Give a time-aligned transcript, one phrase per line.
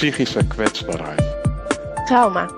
[0.00, 1.22] psychische kwetsbaarheid,
[2.06, 2.48] trauma,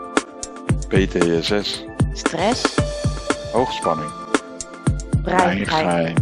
[0.88, 2.74] PTSS, stress,
[3.52, 4.10] hoogspanning,
[5.22, 6.14] breingein.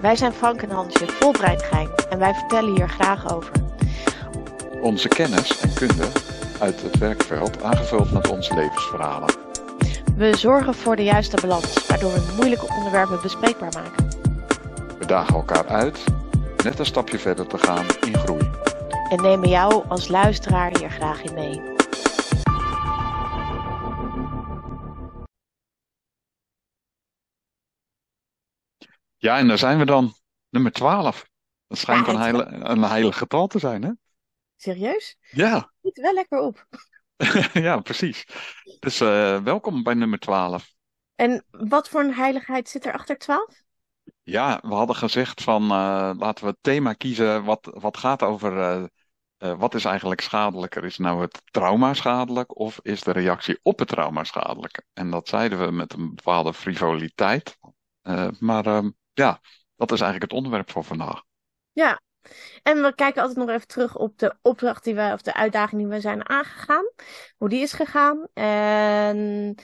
[0.00, 3.52] Wij zijn Frank en Hansje, vol breingein en wij vertellen hier graag over.
[4.80, 6.08] Onze kennis en kunde
[6.60, 9.34] uit het werkveld aangevuld met onze levensverhalen.
[10.16, 14.08] We zorgen voor de juiste balans, waardoor we moeilijke onderwerpen bespreekbaar maken.
[14.98, 16.04] We dagen elkaar uit
[16.64, 18.45] net een stapje verder te gaan in groei.
[19.10, 21.60] En nemen jou als luisteraar hier graag in mee.
[29.16, 30.14] Ja, en daar zijn we dan.
[30.48, 31.28] Nummer 12.
[31.66, 33.90] Dat schijnt Ja, een, heile, een heilig getal te zijn, hè?
[34.56, 35.16] Serieus?
[35.30, 36.66] Ja, Zit wel lekker op.
[37.66, 38.26] ja, precies.
[38.78, 40.74] Dus eh, welkom bij nummer 12.
[41.14, 43.64] En wat voor een heiligheid zit er achter 12?
[44.22, 48.60] Ja, we hadden gezegd van eh, laten we het thema kiezen wat, wat gaat over
[48.60, 48.84] eh,
[49.38, 50.84] eh, wat is eigenlijk schadelijker?
[50.84, 54.82] Is nou het trauma schadelijk of is de reactie op het trauma schadelijk?
[54.92, 57.58] En dat zeiden we met een bepaalde frivoliteit.
[58.02, 59.40] Eh, maar ehm, ja,
[59.76, 61.22] dat is eigenlijk het onderwerp voor vandaag.
[61.72, 62.00] Ja.
[62.62, 65.80] En we kijken altijd nog even terug op de opdracht die we, of de uitdaging
[65.80, 66.90] die we zijn aangegaan.
[67.36, 68.28] Hoe die is gegaan.
[68.32, 69.54] En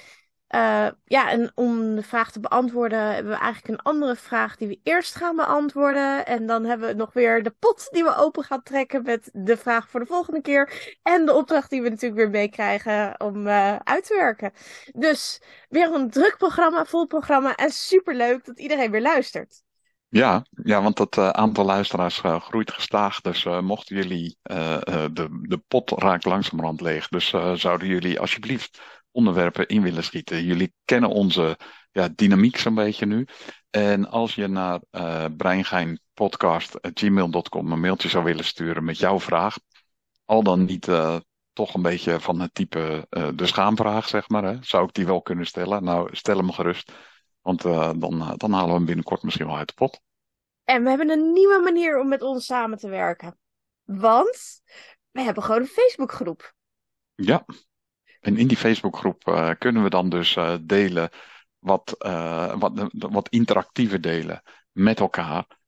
[0.52, 4.68] eh, ja, en om de vraag te beantwoorden hebben we eigenlijk een andere vraag die
[4.68, 6.26] we eerst gaan beantwoorden.
[6.26, 9.56] En dan hebben we nog weer de pot die we open gaan trekken met de
[9.56, 10.96] vraag voor de volgende keer.
[11.02, 14.52] En de opdracht die we natuurlijk weer meekrijgen om eh, uit te werken.
[14.94, 17.54] Dus weer een druk programma, vol programma.
[17.54, 19.62] En superleuk dat iedereen weer luistert.
[20.08, 23.20] Ja, ja, want het eh, aantal luisteraars groeit gestaag.
[23.20, 27.08] Dus mochten jullie, de, de pot raakt langzamerhand leeg.
[27.08, 28.80] Dus zouden jullie alsjeblieft
[29.12, 30.44] onderwerpen in willen schieten.
[30.44, 31.58] Jullie kennen onze
[31.90, 33.26] ja, dynamiek zo'n beetje nu.
[33.70, 39.56] En als je naar eh breingeinpodcast.gmail.com een mailtje zou willen sturen met jouw vraag.
[40.24, 41.16] Al dan niet eh,
[41.52, 44.44] toch een beetje van het type eh, de schaamvraag, zeg maar.
[44.44, 44.56] Hè?
[44.60, 45.84] Zou ik die wel kunnen stellen?
[45.84, 46.92] Nou, stel hem gerust.
[47.40, 50.00] Want dan, dan halen we hem binnenkort misschien wel uit de pot.
[50.64, 53.38] En we hebben een nieuwe manier om met ons samen te werken.
[53.84, 54.62] Want
[55.10, 56.54] we hebben gewoon een Facebookgroep.
[57.14, 57.44] Ja,
[58.22, 61.10] en in die Facebookgroep eh, kunnen we dan dus eh, delen
[61.58, 65.60] wat, eh, wat, wat interactieve delen met elkaar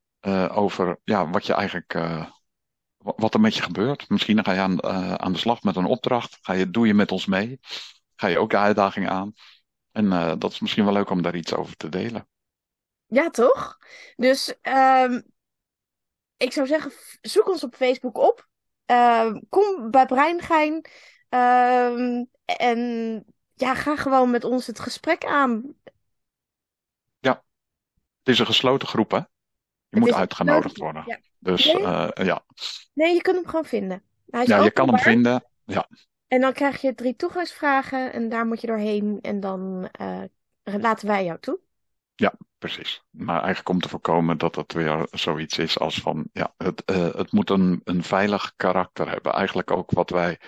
[0.50, 4.08] over ja, wat je eigenlijk, wa- wat er met je gebeurt.
[4.08, 4.82] Misschien ga je aan,
[5.20, 7.58] aan de slag met een opdracht, ga je, doe je met ons mee,
[8.16, 9.32] ga je ook de uitdaging aan.
[9.92, 12.28] En dat is misschien wel leuk om daar iets over te delen.
[13.06, 13.78] Ja, toch?
[14.16, 15.20] Dus ehm,
[16.36, 18.48] ik zou zeggen, zoek ons op Facebook op.
[18.86, 20.86] Ehm, kom bij Breingein.
[21.34, 22.78] Ehm, en
[23.54, 25.74] ja, ga gewoon met ons het gesprek aan.
[28.24, 29.18] Het is een gesloten groep, hè?
[29.88, 31.20] Je moet uitgenodigd worden.
[31.38, 31.82] Dus Nee.
[31.82, 32.44] eh, ja.
[32.92, 34.02] Nee, je kunt hem gewoon vinden.
[34.30, 35.44] Hij is ja, je kan hem vinden.
[35.64, 35.88] Ja,
[36.28, 39.18] En dan krijg je drie toegangsvragen en daar moet je doorheen.
[39.22, 40.22] En dan eh,
[40.62, 41.58] laten wij jou toe.
[42.58, 43.02] Precies.
[43.10, 47.14] Maar eigenlijk om te voorkomen dat het weer zoiets is als van, ja, het, eh,
[47.14, 49.32] het moet een, een veilig karakter hebben.
[49.32, 50.38] Eigenlijk ook wat wij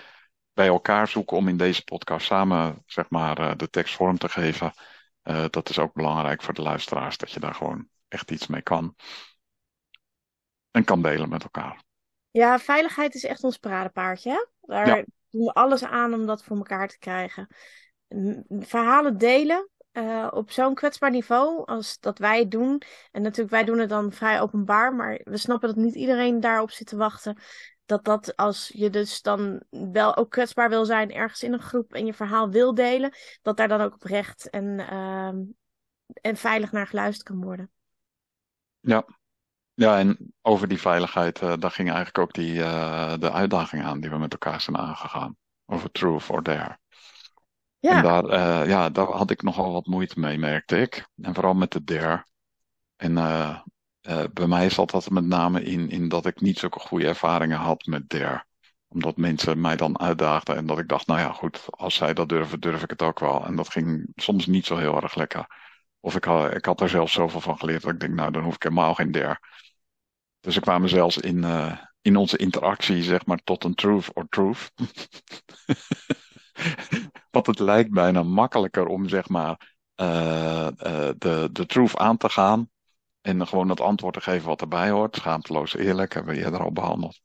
[0.57, 4.29] bij elkaar zoeken om in deze podcast samen, zeg maar, eh, de tekst vorm te
[4.29, 4.73] geven.
[5.21, 8.61] Eh, dat is ook belangrijk voor de luisteraars, dat je daar gewoon echt iets mee
[8.61, 8.95] kan.
[10.71, 11.83] En kan delen met elkaar.
[12.31, 14.47] Ja, veiligheid is echt ons paradepaardje.
[14.61, 15.03] Daar Ja.
[15.29, 17.47] doen we alles aan om dat voor elkaar te krijgen.
[18.49, 22.81] Verhalen delen eh, op zo'n kwetsbaar niveau als dat wij het doen.
[23.11, 26.71] En natuurlijk, wij doen het dan vrij openbaar, maar we snappen dat niet iedereen daarop
[26.71, 27.37] zit te wachten.
[27.87, 31.93] Dat dat als je dus dan wel ook kwetsbaar wil zijn ergens in een groep
[31.93, 35.37] en je verhaal wil delen, dat daar dan ook oprecht en, ehm,
[36.21, 37.71] en veilig naar geluisterd kan worden.
[38.79, 39.05] Ja.
[39.73, 43.99] Ja, en over die veiligheid, eh, daar ging eigenlijk ook die, eh, de uitdaging aan
[43.99, 45.35] die we met elkaar zijn aangegaan.
[45.65, 46.77] Over truth or dare.
[47.79, 51.07] En Ja, daar, eh, ja, daar had ik nogal wat moeite mee, merkte ik.
[51.21, 52.25] En vooral met de dare.
[52.95, 53.13] En
[54.07, 57.57] eh, bij mij zat dat met name in, in dat ik niet zulke goede ervaringen
[57.57, 58.45] had met dare.
[58.87, 62.29] Omdat mensen mij dan uitdaagden en dat ik dacht, nou ja, goed, als zij dat
[62.29, 63.45] durven, durf ik het ook wel.
[63.45, 65.45] En dat ging soms niet zo heel erg lekker.
[65.99, 68.43] Of ik had, ik had er zelfs zoveel van geleerd dat ik denk, nou, dan
[68.43, 69.39] hoef ik helemaal geen dare.
[70.39, 74.27] Dus ik kwam zelfs in, eh, in onze interactie, zeg maar, tot een truth or
[74.29, 74.71] truth.
[77.31, 80.67] Want het lijkt bijna makkelijker om, zeg maar, eh,
[81.17, 82.69] de, de truth aan te gaan.
[83.27, 85.15] En gewoon het antwoord te geven wat erbij hoort.
[85.15, 87.21] Schaamteloos eerlijk, hebben we eerder al behandeld.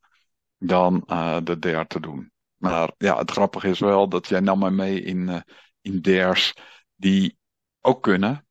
[0.59, 2.33] Dan eh, de dare te doen.
[2.57, 5.41] Maar ja, het grappige is wel dat jij nam mij mee in, eh,
[5.81, 6.55] in dares
[6.95, 7.39] die
[7.81, 8.47] ook kunnen.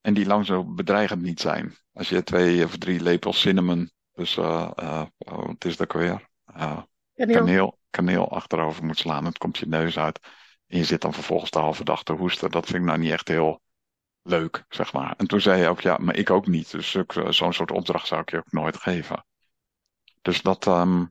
[0.00, 1.76] En die lang zo bedreigend niet zijn.
[1.92, 6.28] Als je twee of drie lepels cinnamon, dus eh, eh, wat is dat weer?
[6.44, 6.86] Kaneel.
[7.14, 9.24] kaneel, kaneel achterover moet slaan.
[9.24, 10.20] Het komt je neus uit.
[10.66, 12.50] En je zit dan vervolgens de halve dag te hoesten.
[12.50, 13.62] Dat vind ik nou niet echt heel
[14.24, 15.14] leuk, zeg maar.
[15.16, 16.70] En toen zei hij ook, ja, maar ik ook niet.
[16.70, 19.24] Dus eh, zo'n soort opdracht zou ik je ook nooit geven.
[20.22, 21.04] Dus dat, ehm,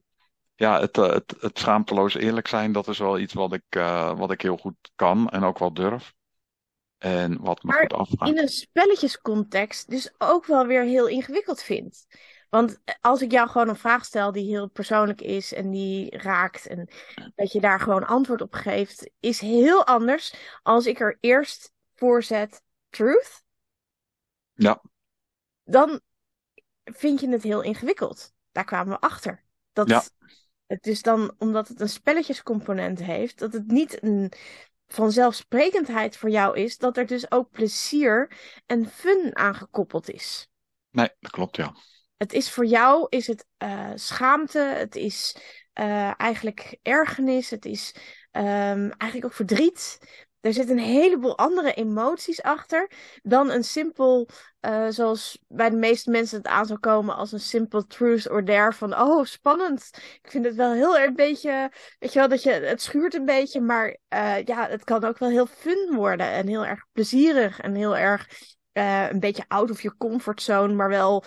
[0.56, 4.18] ja, het, eh, het, het schaamteloos eerlijk zijn, dat is wel iets wat ik, eh,
[4.18, 6.14] wat ik heel goed kan en ook wel durf.
[6.98, 8.28] En wat me Maar goed afgaat.
[8.30, 12.06] in een spelletjescontext dus ook wel weer heel ingewikkeld vind.
[12.50, 16.68] Want als ik jou gewoon een vraag stel die heel persoonlijk is en die raakt
[16.68, 16.90] en
[17.36, 20.34] dat je daar gewoon antwoord op geeft, is heel anders
[20.64, 22.63] als ik er eerst voor zet
[22.94, 23.44] truth.
[24.54, 24.82] Ja.
[25.64, 26.02] Dan
[26.84, 28.34] vind je het heel ingewikkeld.
[28.52, 29.44] Daar kwamen we achter.
[29.74, 30.04] Dat Ja.
[30.68, 34.32] het is dan, omdat het een spelletjescomponent heeft, dat het niet een
[34.88, 40.48] vanzelfsprekendheid voor jou is, dat er dus ook plezier en fun aangekoppeld is.
[40.90, 41.76] Nee, dat klopt, ja.
[42.18, 45.38] Het is voor jou is het eh, schaamte, het is
[45.74, 47.96] eh, eigenlijk ergernis, het is
[48.32, 50.00] ehm, eigenlijk ook verdriet.
[50.44, 52.92] Er zit een heleboel andere emoties achter
[53.22, 54.30] dan een simpel,
[54.60, 58.46] eh, zoals bij de meeste mensen het aan zou komen als een simpel truth or
[58.46, 59.90] dare van, oh, spannend.
[60.22, 63.14] Ik vind het wel heel erg een beetje, weet je wel, dat je, het schuurt
[63.14, 66.86] een beetje, maar eh, ja, het kan ook wel heel fun worden en heel erg
[66.92, 68.28] plezierig en heel erg
[68.72, 71.24] eh, een beetje out of je comfortzone, maar wel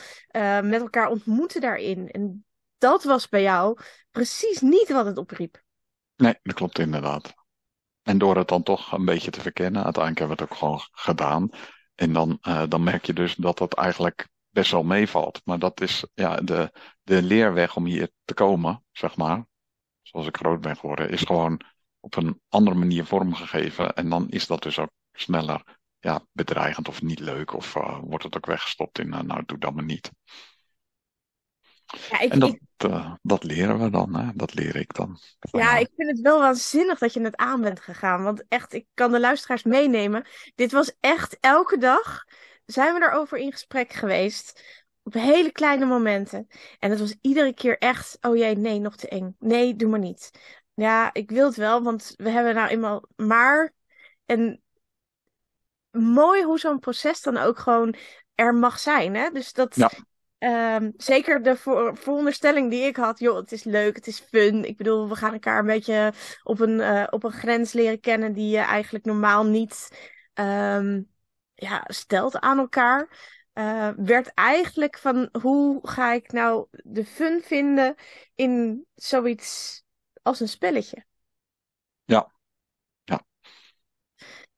[0.62, 2.10] met elkaar ontmoeten daarin.
[2.10, 2.44] En
[2.78, 3.78] dat was bij jou
[4.10, 5.62] precies niet wat het opriep.
[6.16, 7.34] Nee, dat klopt inderdaad.
[8.06, 10.80] En door het dan toch een beetje te verkennen, uiteindelijk hebben we het ook gewoon
[10.92, 11.50] gedaan.
[11.94, 15.40] En dan, eh, dan merk je dus dat dat eigenlijk best wel meevalt.
[15.44, 16.72] Maar dat is ja, de,
[17.02, 19.46] de leerweg om hier te komen, zeg maar,
[20.02, 21.60] zoals ik groot ben geworden, is gewoon
[22.00, 23.94] op een andere manier vormgegeven.
[23.94, 27.54] En dan is dat dus ook sneller ja, bedreigend of niet leuk.
[27.54, 30.10] Of eh, wordt het ook weggestopt in, eh, nou, doe dat maar niet.
[32.10, 34.30] Ja, ik, En dat, ik, eh, dat leren we dan, hè?
[34.34, 35.18] dat leer ik dan.
[35.40, 38.22] ja, ik vind het wel waanzinnig dat je het aan bent gegaan.
[38.22, 40.26] Want echt, ik kan de luisteraars meenemen.
[40.54, 42.24] Dit was echt elke dag
[42.66, 44.62] zijn we daarover in gesprek geweest.
[45.02, 46.46] Op hele kleine momenten.
[46.78, 49.36] En het was iedere keer echt, oh jee, nee, nog te eng.
[49.38, 50.30] Nee, doe maar niet.
[50.74, 53.72] Ja, ik wil het wel, want we hebben nou eenmaal maar.
[54.26, 54.62] En
[55.90, 57.94] mooi hoe zo'n proces dan ook gewoon
[58.34, 59.14] er mag zijn.
[59.14, 59.30] Hè?
[59.30, 59.90] Dus dat, Ja.
[60.38, 64.64] Ehm, zeker de voor, veronderstelling die ik had, joh, het is leuk, het is fun.
[64.64, 66.12] Ik bedoel, we gaan elkaar een beetje
[66.42, 69.88] op een, eh, op een grens leren kennen die je eigenlijk normaal niet
[70.34, 71.02] ehm,
[71.54, 73.08] ja, stelt aan elkaar.
[73.52, 77.94] Eh, werd eigenlijk van hoe ga ik nou de fun vinden
[78.34, 79.82] in zoiets
[80.22, 81.04] als een spelletje.
[82.04, 82.32] Ja.
[83.04, 83.20] Ja.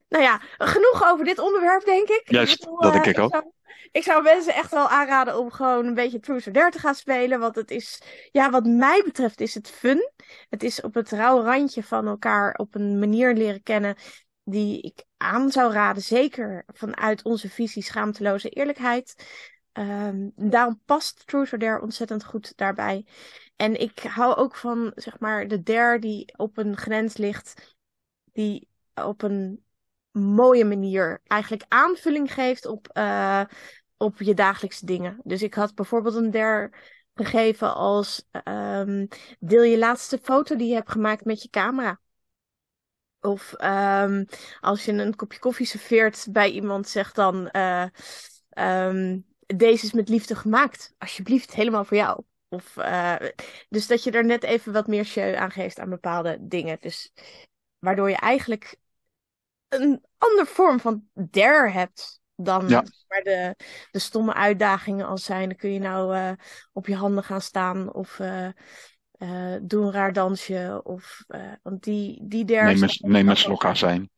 [0.08, 2.22] Nou ja, genoeg over dit onderwerp, denk ik.
[2.24, 3.30] Juist, Ik bedoel, dat denk eh, ik ook.
[3.30, 3.52] Zou,
[3.92, 6.94] ik zou mensen echt wel aanraden om gewoon een beetje Truth or Dare te gaan
[6.94, 7.38] spelen.
[7.38, 10.10] Want het is, ja, wat mij betreft is het fun.
[10.48, 13.96] Het is op het rauwe randje van elkaar op een manier leren kennen
[14.44, 16.02] die ik aan zou raden.
[16.02, 19.14] Zeker vanuit onze visie schaamteloze eerlijkheid.
[19.72, 23.06] Ehm, daarom past Truth or Dare ontzettend goed daarbij.
[23.56, 27.76] En ik hou ook van, zeg maar, de dare die op een grens ligt.
[28.32, 29.64] Die op een
[30.12, 33.42] mooie manier eigenlijk aanvulling geeft op, eh,
[33.96, 35.20] op je dagelijkse dingen.
[35.24, 36.72] Dus ik had bijvoorbeeld een dare
[37.14, 39.06] gegeven als ehm,
[39.38, 42.00] deel je laatste foto die je hebt gemaakt met je camera.
[43.20, 44.24] Of ehm,
[44.60, 47.86] als je een kopje koffie serveert bij iemand, zeg dan: eh,
[48.48, 49.20] ehm,
[49.56, 50.94] Deze is met liefde gemaakt.
[50.98, 52.22] Alsjeblieft, helemaal voor jou.
[52.48, 53.16] Of, eh,
[53.68, 56.76] dus dat je er net even wat meer show aan geeft aan bepaalde dingen.
[56.80, 57.12] Dus
[57.78, 58.76] waardoor je eigenlijk
[59.68, 62.84] een andere vorm van dare hebt dan Ja.
[63.08, 63.54] maar de,
[63.90, 65.48] de stomme uitdagingen als zijn.
[65.48, 66.32] Dan kun je nou eh,
[66.72, 68.48] op je handen gaan staan of eh,
[69.62, 70.80] doe een raar dansje.
[70.84, 71.24] Of,
[71.62, 74.10] want die, die dare Neem zijn een, neem een ook slok wel- azijn.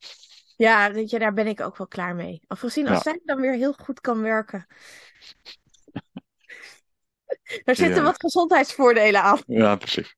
[0.56, 2.42] Ja, weet je, daar ben ik ook wel klaar mee.
[2.46, 3.10] Afgezien als Ja.
[3.10, 4.66] zij dan weer heel goed kan werken.
[7.64, 8.02] Er zitten Ja.
[8.02, 9.42] wat gezondheidsvoordelen aan.
[9.46, 10.16] Ja, precies.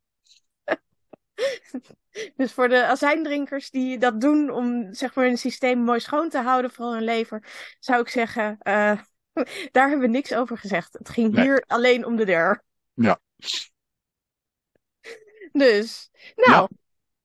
[2.36, 6.38] Dus voor de azijndrinkers die dat doen om zeg maar hun systeem mooi schoon te
[6.38, 7.44] houden, vooral hun lever,
[7.80, 8.98] zou ik zeggen, eh,
[9.72, 10.92] daar hebben we niks over gezegd.
[10.92, 11.44] Het ging Nee.
[11.44, 12.62] hier alleen om de deur.
[12.94, 13.20] Ja.
[15.52, 16.68] Dus, nou, Ja.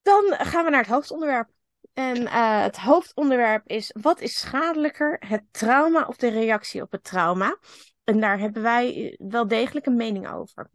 [0.02, 1.50] dan gaan we naar het hoofdonderwerp.
[1.94, 7.04] En eh, het hoofdonderwerp is: wat is schadelijker, het trauma of de reactie op het
[7.04, 7.58] trauma?
[8.04, 10.70] En daar hebben wij wel degelijk een mening over.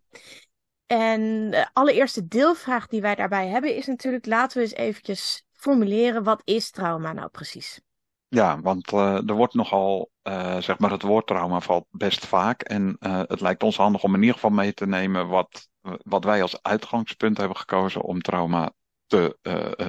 [0.92, 6.22] En de allereerste deelvraag die wij daarbij hebben is natuurlijk: laten we eens eventjes formuleren
[6.22, 7.80] wat is trauma nou precies?
[8.28, 12.62] Ja, want eh, er wordt nogal, eh, zeg maar, het woord trauma valt best vaak.
[12.62, 15.70] En eh, het lijkt ons handig om in ieder geval mee te nemen wat
[16.02, 18.72] wat wij als uitgangspunt hebben gekozen om trauma
[19.06, 19.38] te,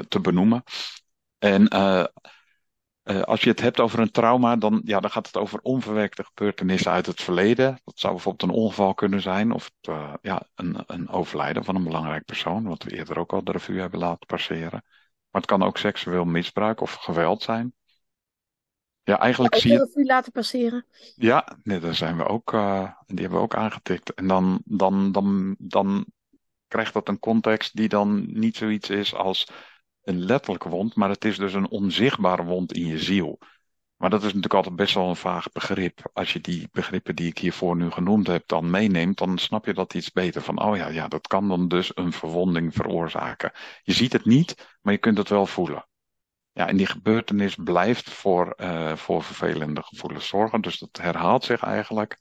[0.07, 0.63] te benoemen.
[1.39, 1.67] En
[3.03, 6.23] uh, als je het hebt over een trauma, dan, ja, dan gaat het over onverwerkte
[6.23, 7.79] gebeurtenissen uit het verleden.
[7.83, 11.83] Dat zou bijvoorbeeld een ongeval kunnen zijn of het, ja, een, een overlijden van een
[11.83, 14.83] belangrijk persoon, wat we eerder ook al de revue hebben laten passeren.
[15.29, 17.73] Maar het kan ook seksueel misbruik of geweld zijn.
[19.03, 19.91] Ja, eigenlijk zie je.
[19.93, 20.85] u laten passeren.
[21.15, 24.13] Ja, nee, daar zijn we ook, uh, die hebben we ook aangetikt.
[24.13, 26.05] En dan, dan, dan, dan
[26.67, 29.47] krijgt dat een context die dan niet zoiets is als
[30.03, 33.39] een letterlijke wond, maar het is dus een onzichtbare wond in je ziel.
[34.03, 36.09] Maar dat is natuurlijk altijd best wel een vaag begrip.
[36.13, 39.73] Als je die begrippen die ik hiervoor nu genoemd heb dan meeneemt, dan snap je
[39.73, 40.41] dat iets beter.
[40.41, 43.51] Van, oh ja, ja, dat kan dan dus een verwonding veroorzaken.
[43.83, 45.87] Je ziet het niet, maar je kunt het wel voelen.
[46.51, 50.61] Ja, en die gebeurtenis blijft voor, uh, voor vervelende gevoelens zorgen.
[50.61, 52.17] Dus dat herhaalt zich eigenlijk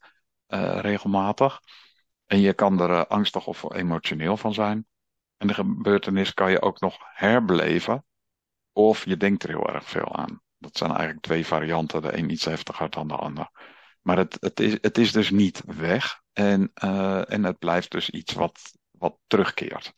[0.47, 1.59] uh, regelmatig.
[2.25, 4.85] En je kan er uh, angstig of emotioneel van zijn.
[5.43, 8.05] En de gebeurtenis kan je ook nog herbeleven.
[8.73, 10.41] Of je denkt er heel erg veel aan.
[10.57, 12.01] Dat zijn eigenlijk twee varianten.
[12.01, 13.49] De een iets heftiger dan de ander.
[14.01, 16.21] Maar het, het, is, het is dus niet weg.
[16.33, 16.71] En,
[17.27, 18.59] en het blijft dus iets wat,
[18.91, 19.93] wat terugkeert.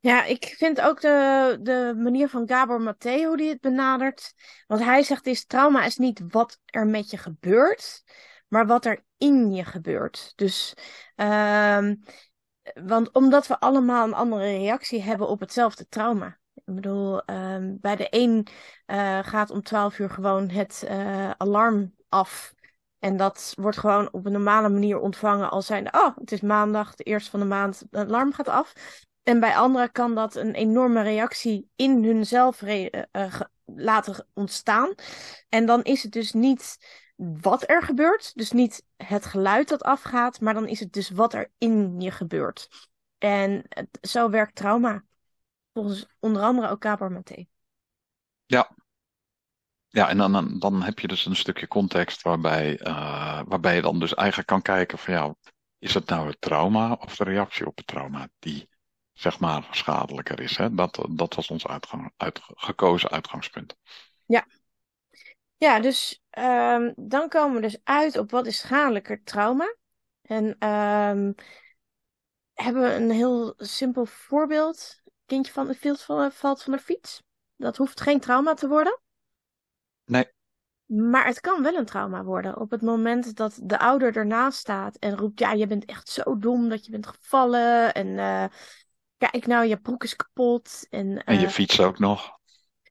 [0.00, 4.34] Ja, ik vind ook de, de manier van Gabor Matteo die het benadert.
[4.66, 8.02] Want hij zegt is trauma is niet wat er met je gebeurt,
[8.48, 10.32] maar wat er in je gebeurt.
[10.36, 10.74] Dus,
[11.16, 12.02] um,
[12.74, 16.38] want omdat we allemaal een andere reactie hebben op hetzelfde trauma.
[16.54, 18.46] Ik bedoel, um, bij de een
[18.86, 22.54] uh, gaat om 12 uur gewoon het uh, alarm af.
[22.98, 26.94] En dat wordt gewoon op een normale manier ontvangen als zijn, oh, het is maandag,
[26.94, 28.72] de eerste van de maand, het alarm gaat af.
[29.22, 34.94] En bij anderen kan dat een enorme reactie in hunzelf re uh, laten ontstaan.
[35.48, 36.78] En dan is het dus niet
[37.16, 41.34] wat er gebeurt, dus niet het geluid dat afgaat, maar dan is het dus wat
[41.34, 42.88] er in je gebeurt.
[43.18, 45.04] En het, zo werkt trauma.
[45.72, 47.46] Volgens onder andere ook Caparmaté.
[48.46, 48.76] Ja.
[49.88, 53.98] Ja, en dan, dan heb je dus een stukje context waarbij, uh, waarbij je dan
[53.98, 55.34] dus eigenlijk kan kijken van ja,
[55.78, 58.68] is het nou het trauma of de reactie op het trauma die
[59.12, 60.56] zeg maar, schadelijker is.
[60.56, 60.74] Hè?
[60.74, 63.76] Dat, dat was ons uitgang, uit, gekozen uitgangspunt.
[64.26, 64.46] Ja.
[65.56, 69.76] Ja, dus um, dan komen we dus uit op wat is schadelijker trauma.
[70.22, 71.34] En um,
[72.52, 75.02] hebben we een heel simpel voorbeeld.
[75.26, 77.22] Kindje van de field valt van de fiets.
[77.56, 79.00] Dat hoeft geen trauma te worden.
[80.04, 80.34] Nee.
[80.86, 82.56] Maar het kan wel een trauma worden.
[82.56, 86.38] Op het moment dat de ouder ernaast staat en roept: Ja, je bent echt zo
[86.38, 87.94] dom dat je bent gevallen.
[87.94, 88.44] En uh,
[89.18, 90.86] Kijk nou, je broek is kapot.
[90.90, 92.35] En, en je uh, fiets ook nog.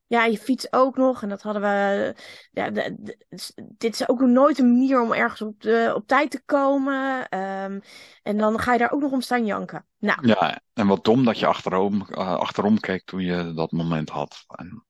[0.07, 1.21] Ja, je fiets ook nog.
[1.21, 2.15] En dat hadden we.
[2.51, 3.17] Ja, de, de,
[3.55, 7.27] dit is ook nooit een manier om ergens op, de, op tijd te komen.
[7.39, 7.81] Um,
[8.23, 9.85] en dan ga je daar ook nog om staan janken.
[9.97, 10.27] Nou.
[10.27, 14.43] Ja, en wat dom dat je achterom, uh, achterom keek toen je dat moment had.
[14.47, 14.85] En...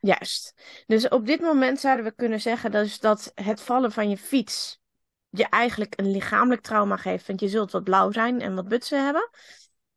[0.00, 0.54] Juist.
[0.86, 4.80] Dus op dit moment zouden we kunnen zeggen dus dat het vallen van je fiets
[5.30, 7.26] je eigenlijk een lichamelijk trauma geeft.
[7.26, 9.30] Want je zult wat blauw zijn en wat butsen hebben.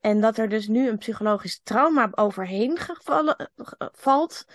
[0.01, 4.45] En dat er dus nu een psychologisch trauma overheen gevallen, valt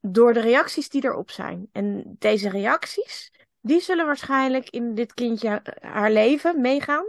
[0.00, 1.68] door de reacties die erop zijn.
[1.72, 7.04] En deze reacties, die zullen waarschijnlijk in dit kindje haar leven meegaan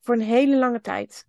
[0.00, 1.26] voor een hele lange tijd.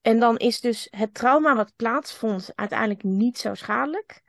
[0.00, 4.22] En dan is dus het trauma wat plaatsvond uiteindelijk niet zo schadelijk,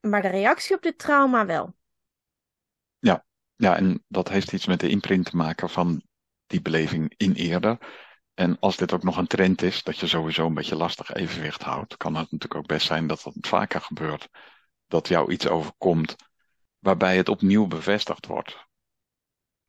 [0.00, 1.74] maar de reactie op dit trauma wel.
[2.98, 3.24] Ja,
[3.56, 6.02] ja en dat heeft iets met de imprint te maken van
[6.46, 7.78] die beleving in eerder.
[8.40, 11.62] En als dit ook nog een trend is, dat je sowieso een beetje lastig evenwicht
[11.62, 14.28] houdt, kan het natuurlijk ook best zijn dat dat vaker gebeurt.
[14.86, 16.16] Dat jou iets overkomt
[16.78, 18.66] waarbij het opnieuw bevestigd wordt.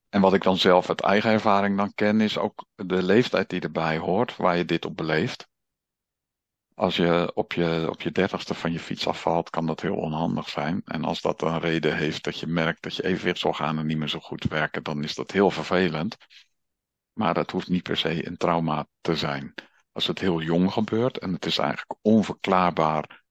[0.09, 3.61] En wat ik dan zelf uit eigen ervaring dan ken, is ook de leeftijd die
[3.61, 5.47] erbij hoort, waar je dit op beleeft.
[6.73, 10.49] Als je op je, op je dertigste van je fiets afvalt, kan dat heel onhandig
[10.49, 10.81] zijn.
[10.85, 14.19] En als dat een reden heeft dat je merkt dat je evenwichtsorganen niet meer zo
[14.19, 16.17] goed werken, dan is dat heel vervelend.
[17.21, 19.53] Maar dat hoeft niet per se een trauma te zijn.
[19.91, 23.23] Als het heel jong gebeurt en het is eigenlijk onverklaarbaar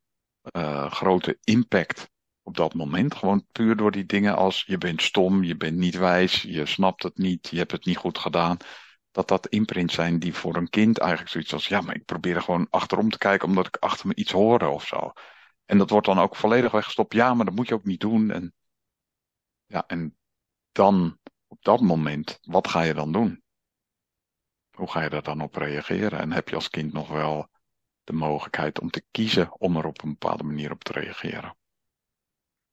[0.57, 2.11] uh, grote impact
[2.43, 3.15] op dat moment.
[3.15, 7.03] Gewoon puur door die dingen als je bent stom, je bent niet wijs, je snapt
[7.03, 8.57] het niet, je hebt het niet goed gedaan.
[9.11, 12.37] Dat dat imprints zijn die voor een kind eigenlijk zoiets als, ja, maar ik probeer
[12.37, 15.13] er gewoon achterom te kijken omdat ik achter me iets hoorde of zo.
[15.65, 17.15] En dat wordt dan ook volledig weggestopt.
[17.15, 18.31] Ja, maar dat moet je ook niet doen.
[18.31, 18.55] En,
[19.67, 20.17] ja, en
[20.73, 21.19] dan
[21.51, 23.40] op dat moment, wat ga je dan doen?
[24.81, 26.19] Hoe ga je daar dan op reageren?
[26.19, 27.49] En heb je als kind nog wel
[28.05, 31.57] de mogelijkheid om te kiezen om er op een bepaalde manier op te reageren?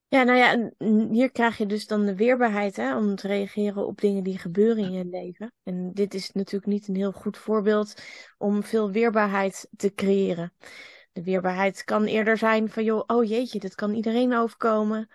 [0.07, 0.71] Ja, nou ja,
[1.11, 4.83] hier krijg je dus dan de weerbaarheid hè, om te reageren op dingen die gebeuren
[4.83, 5.53] in je leven.
[5.63, 8.01] En dit is natuurlijk niet een heel goed voorbeeld
[8.37, 10.53] om veel weerbaarheid te creëren.
[11.11, 15.09] De weerbaarheid kan eerder zijn van, joh, oh jeetje, dit kan iedereen overkomen.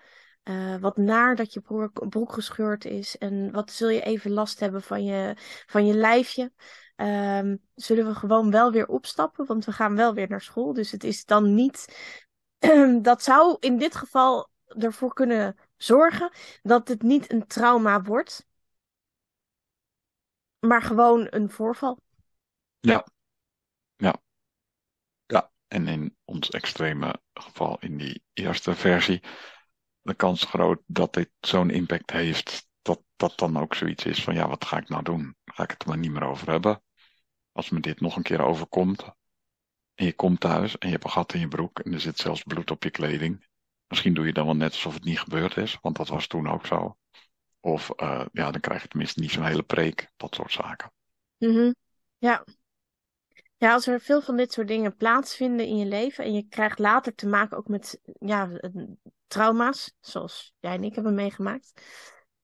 [0.44, 3.18] Uh, wat naar dat je broek, broek, gescheurd is.
[3.18, 5.34] En wat zul je even last hebben van je,
[5.66, 6.52] van je lijfje.
[6.96, 10.72] Um, zullen we gewoon wel weer opstappen, want we gaan wel weer naar school.
[10.72, 11.96] Dus het is dan niet.
[13.02, 16.32] dat zou in dit geval ervoor kunnen zorgen
[16.62, 18.46] dat het niet een trauma wordt,
[20.58, 21.98] maar gewoon een voorval.
[22.80, 23.06] Ja.
[23.96, 24.20] Ja.
[25.26, 29.22] Ja, en in ons extreme geval, in die eerste versie,
[30.00, 34.34] de kans groot dat dit zo'n impact heeft, dat dat dan ook zoiets is van
[34.34, 35.36] ja, wat ga ik nou doen?
[35.52, 36.82] Ga ik het er maar niet meer over hebben?
[37.52, 39.02] Als me dit nog een keer overkomt,
[39.94, 42.18] en je komt thuis en je hebt een gat in je broek en er zit
[42.18, 43.46] zelfs bloed op je kleding,
[43.92, 46.48] Misschien doe je dan wel net alsof het niet gebeurd is, want dat was toen
[46.48, 46.96] ook zo.
[47.60, 50.92] Of uh, ja, dan krijg je tenminste niet zo'n hele preek, dat soort zaken.
[51.38, 51.74] Mm
[52.18, 52.44] Ja.
[53.56, 56.78] Ja, als er veel van dit soort dingen plaatsvinden in je leven en je krijgt
[56.78, 58.48] later te maken ook met ja,
[59.26, 61.82] trauma's, zoals jij en ik hebben meegemaakt,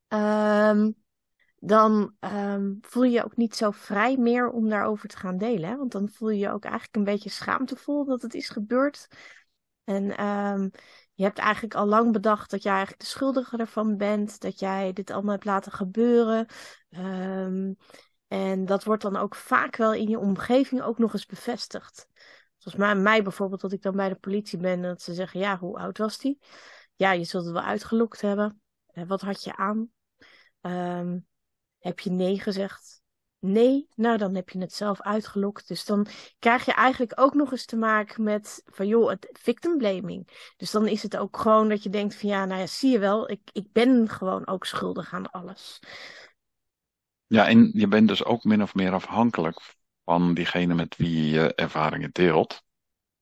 [0.08, 0.96] um,
[1.58, 5.68] dan um, voel je je ook niet zo vrij meer om daarover te gaan delen.
[5.68, 5.76] Hè?
[5.76, 9.08] Want dan voel je je ook eigenlijk een beetje schaamtevol dat het is gebeurd.
[9.84, 10.70] En um,
[11.14, 14.92] je hebt eigenlijk al lang bedacht dat jij eigenlijk de schuldige ervan bent, dat jij
[14.92, 16.46] dit allemaal hebt laten gebeuren.
[16.90, 17.76] Um,
[18.28, 22.06] en dat wordt dan ook vaak wel in je omgeving ook nog eens bevestigd.
[22.56, 25.40] Zoals mij, mij bijvoorbeeld, dat ik dan bij de politie ben en dat ze zeggen,
[25.40, 26.38] ja, hoe oud was die?
[26.94, 28.60] Ja, je zult het wel uitgelokt hebben.
[28.92, 29.90] Uh, wat had je aan?
[30.60, 31.26] Um,
[31.78, 33.02] heb je nee gezegd?
[33.40, 35.68] Nee, nou dan heb je het zelf uitgelokt.
[35.68, 36.06] Dus dan
[36.38, 40.52] krijg je eigenlijk ook nog eens te maken met van joh, het victim blaming.
[40.56, 42.98] Dus dan is het ook gewoon dat je denkt van ja, nou ja, zie je
[42.98, 45.80] wel, ik, ik ben gewoon ook schuldig aan alles.
[47.26, 49.60] Ja, en je bent dus ook min of meer afhankelijk
[50.04, 52.62] van diegene met wie je ervaringen deelt.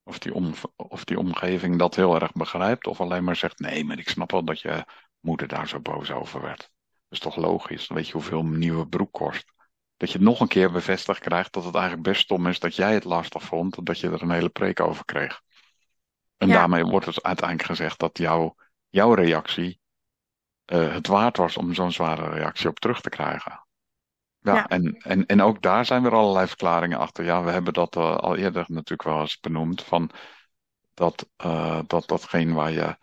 [0.02, 3.84] Of die, om, of die omgeving dat heel erg begrijpt, of alleen maar zegt: nee,
[3.84, 4.84] maar ik snap wel dat je
[5.20, 6.70] moeder daar zo boos over werd.
[7.16, 7.86] Is toch logisch?
[7.86, 9.52] Dan weet je hoeveel een nieuwe broek kost
[9.96, 12.94] dat je nog een keer bevestigd krijgt dat het eigenlijk best stom is dat jij
[12.94, 15.42] het lastig vond, dat je er een hele preek over kreeg.
[16.36, 18.54] En daarmee wordt het uiteindelijk gezegd dat jouw,
[18.88, 19.80] jouw reactie
[20.66, 23.66] uh, het waard was om zo'n zware reactie op terug te krijgen.
[24.40, 27.24] Ja, En, en, en ook daar zijn weer allerlei verklaringen achter.
[27.24, 29.82] Ja, we hebben dat uh, al eerder natuurlijk wel eens benoemd.
[29.82, 30.10] Van
[30.94, 32.96] dat, uh, dat datgene waar je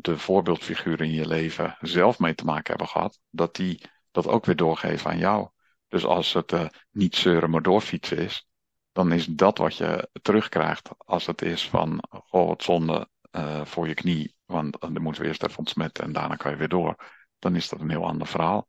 [0.00, 4.44] de voorbeeldfiguren in je leven zelf mee te maken hebben gehad, dat die dat ook
[4.44, 5.48] weer doorgeven aan jou.
[5.88, 8.48] Dus als het uh, niet zeuren maar doorfietsen is,
[8.92, 13.88] dan is dat wat je terugkrijgt als het is van, goh, wat zonde uh, voor
[13.88, 16.96] je knie, want dan moeten we eerst even ontsmetten en daarna kan je weer door.
[17.38, 18.68] Dan is dat een heel ander verhaal.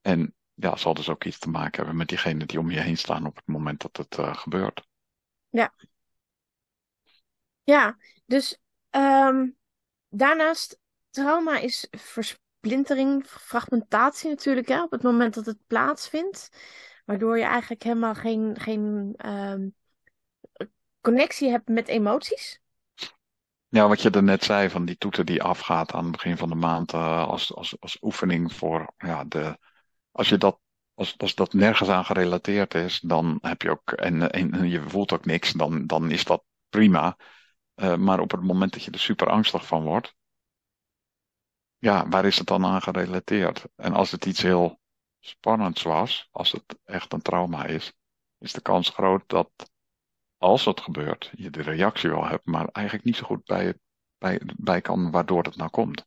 [0.00, 2.98] En ja, zal dus ook iets te maken hebben met diegenen die om je heen
[2.98, 4.86] staan op het moment dat het uh, gebeurt.
[5.48, 5.74] Ja.
[7.62, 8.58] Ja, dus
[8.90, 9.56] um,
[10.12, 10.78] daarnaast,
[11.10, 16.48] trauma is vers splintering, fragmentatie natuurlijk, hè, op het moment dat het plaatsvindt.
[17.04, 19.74] Waardoor je eigenlijk helemaal geen, geen um,
[21.00, 22.60] connectie hebt met emoties.
[23.68, 26.48] Ja, wat je er net zei, van die toeter die afgaat aan het begin van
[26.48, 29.58] de maand uh, als, als, als oefening voor ja, de.
[30.10, 30.60] Als je dat.
[30.94, 33.92] Als, als dat nergens aan gerelateerd is, dan heb je ook.
[33.92, 37.16] En, en je voelt ook niks, dan, dan is dat prima.
[37.74, 40.14] Uh, maar op het moment dat je er super angstig van wordt,
[41.78, 43.64] ja, waar is het dan aan gerelateerd?
[43.76, 44.80] En als het iets heel
[45.20, 47.92] spannends was, als het echt een trauma is,
[48.38, 49.50] is de kans groot dat
[50.38, 53.74] als het gebeurt, je de reactie wel hebt, maar eigenlijk niet zo goed bij,
[54.18, 56.06] bij, bij kan waardoor het nou komt.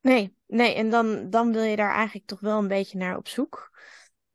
[0.00, 3.28] Nee, nee, en dan, dan wil je daar eigenlijk toch wel een beetje naar op
[3.28, 3.70] zoek.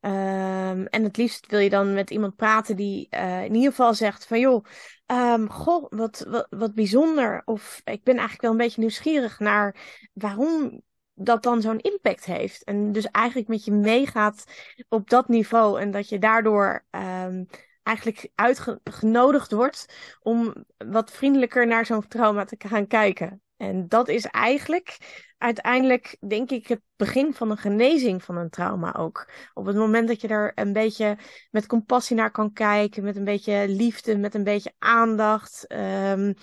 [0.04, 3.94] Um, en het liefst wil je dan met iemand praten die uh, in ieder geval
[3.94, 4.64] zegt van joh,
[5.06, 7.42] um, goh, wat, wat, wat bijzonder.
[7.44, 9.76] Of ik ben eigenlijk wel een beetje nieuwsgierig naar
[10.12, 10.82] waarom
[11.14, 12.64] dat dan zo'n impact heeft.
[12.64, 14.44] En dus eigenlijk met je meegaat
[14.88, 17.46] op dat niveau en dat je daardoor um,
[17.82, 19.86] eigenlijk uitgenodigd wordt
[20.20, 23.41] om wat vriendelijker naar zo'n trauma te gaan kijken.
[23.62, 24.96] En dat is eigenlijk
[25.38, 29.30] uiteindelijk, denk ik, het begin van een genezing van een trauma ook.
[29.54, 31.18] Op het moment dat je er een beetje
[31.50, 36.34] met compassie naar kan kijken, met een beetje liefde, met een beetje aandacht, um,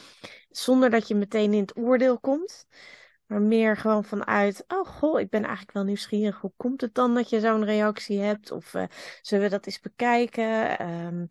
[0.50, 2.68] zonder dat je meteen in het oordeel komt.
[3.26, 6.40] Maar meer gewoon vanuit, oh goh, ik ben eigenlijk wel nieuwsgierig.
[6.40, 8.52] Hoe komt het dan dat je zo'n reactie hebt?
[8.52, 8.84] Of uh,
[9.22, 10.82] zullen we dat eens bekijken?
[10.88, 11.28] Um,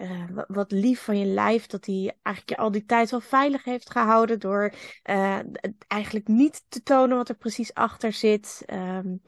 [0.00, 3.64] uh, wat lief van je lijf, dat hij eigenlijk je al die tijd wel veilig
[3.64, 5.38] heeft gehouden door uh,
[5.86, 8.62] eigenlijk niet te tonen wat er precies achter zit.
[8.66, 9.22] Um,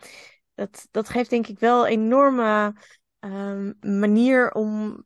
[0.54, 2.74] dat, dat geeft denk ik wel een enorme
[3.20, 5.04] um, manier om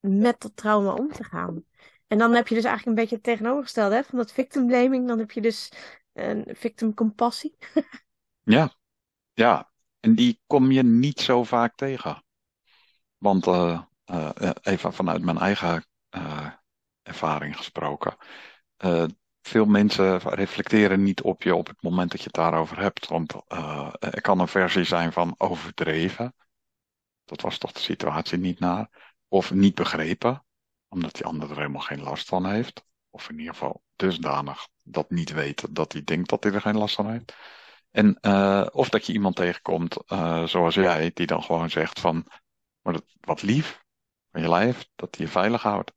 [0.00, 1.64] met dat trauma om te gaan.
[2.06, 5.08] En dan heb je dus eigenlijk een beetje het tegenovergestelde hè, van dat victim blaming.
[5.08, 5.72] Dan heb je dus
[6.12, 7.56] een victim compassie.
[8.42, 8.74] ja,
[9.32, 9.70] ja.
[10.00, 12.24] En die kom je niet zo vaak tegen.
[13.18, 16.46] Want uh, uh, even vanuit mijn eigen uh,
[17.02, 18.16] ervaring gesproken.
[19.42, 23.08] veel mensen reflecteren niet op je op het moment dat je het daarover hebt.
[23.08, 23.34] Want
[23.98, 26.34] er kan een versie zijn van overdreven.
[27.24, 29.14] Dat was toch de situatie niet naar.
[29.28, 30.44] Of niet begrepen,
[30.88, 32.84] omdat die ander er helemaal geen last van heeft.
[33.10, 36.78] Of in ieder geval dusdanig dat niet weet dat hij denkt dat hij er geen
[36.78, 37.36] last van heeft.
[37.90, 38.24] En,
[38.72, 39.96] of dat je iemand tegenkomt,
[40.44, 42.26] zoals jij, die dan gewoon zegt van,
[42.82, 43.84] maar dat, wat lief
[44.30, 45.92] van je lijf, dat hij je veilig houdt.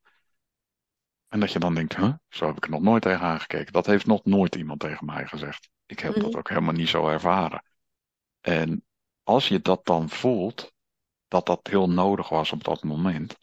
[1.28, 3.72] En dat je dan denkt, huh, zo heb ik er nog nooit tegen aangekeken.
[3.72, 5.70] Dat heeft nog nooit iemand tegen mij gezegd.
[5.86, 6.38] Ik heb dat mhm.
[6.38, 7.64] ook helemaal niet zo ervaren.
[8.40, 8.84] En
[9.22, 10.72] als je dat dan voelt,
[11.28, 13.38] dat dat heel nodig was op dat moment,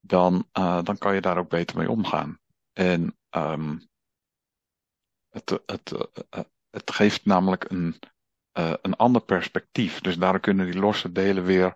[0.00, 2.38] dan, uh, dan kan je daar ook beter mee omgaan.
[2.72, 3.88] En um,
[5.28, 7.98] het, het, uh, het geeft namelijk een,
[8.58, 10.00] uh, een ander perspectief.
[10.00, 11.74] Dus daar kunnen die losse delen weer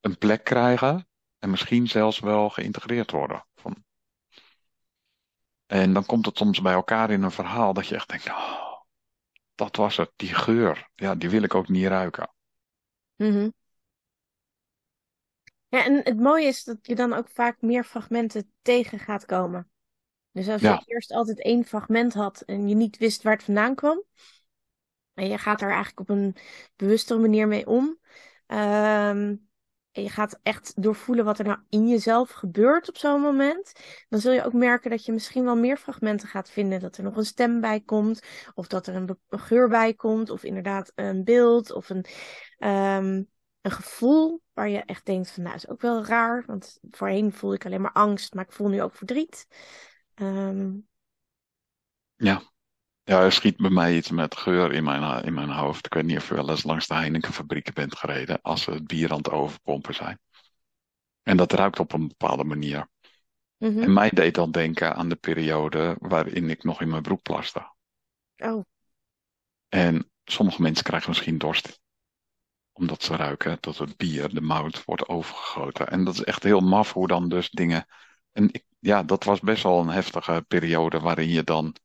[0.00, 3.46] een plek krijgen en misschien zelfs wel geïntegreerd worden.
[3.54, 3.84] Van...
[5.66, 8.80] En dan komt het soms bij elkaar in een verhaal dat je echt denkt, oh,
[9.54, 12.34] dat was het, die geur, ja, die wil ik ook niet ruiken.
[13.16, 13.52] Mm
[15.68, 19.70] ja, en het mooie is dat je dan ook vaak meer fragmenten tegen gaat komen.
[20.32, 23.74] Dus als je eerst altijd één fragment had en je niet wist waar het vandaan
[23.74, 24.04] kwam,
[25.14, 26.36] en je gaat daar eigenlijk op een
[26.76, 27.98] bewustere manier mee om,
[28.46, 29.48] um,
[30.02, 33.72] je gaat echt doorvoelen wat er nou in jezelf gebeurt op zo'n moment,
[34.08, 36.80] dan zul je ook merken dat je misschien wel meer fragmenten gaat vinden.
[36.80, 38.22] Dat er nog een stem bij komt,
[38.54, 42.04] of dat er een, geur bij komt, of inderdaad een beeld, of een,
[42.58, 43.28] um,
[43.60, 46.44] een gevoel waar je echt denkt van, nou, is ook wel raar.
[46.46, 49.46] Want voorheen voelde ik alleen maar angst, maar ik voel nu ook verdriet.
[50.14, 50.86] Um...
[52.16, 52.42] Ja.
[53.08, 55.86] Ja, er schiet bij mij iets met geur in mijn, in mijn hoofd.
[55.86, 58.86] Ik weet niet of je wel eens langs de Heinekenfabrieken bent gereden als ze het
[58.86, 60.18] bier aan het overpompen zijn.
[61.22, 62.88] En dat ruikt op een bepaalde manier.
[63.58, 63.82] Mm -hmm.
[63.82, 67.72] En mij deed dan denken aan de periode waarin ik nog in mijn broek plaste.
[68.36, 68.64] Oh.
[69.68, 71.80] En sommige mensen krijgen misschien dorst
[72.72, 75.88] omdat ze ruiken dat het bier, de mout, wordt overgegoten.
[75.88, 77.86] En dat is echt heel maf hoe dan dus dingen.
[78.32, 81.76] En ik, ja, dat was best wel een heftige periode waarin je dan